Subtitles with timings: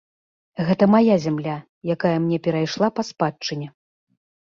[0.69, 1.57] Гэта мая зямля,
[1.97, 3.73] якая мне перайшла па спадчыне.